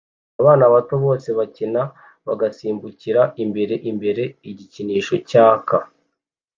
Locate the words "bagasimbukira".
2.27-3.21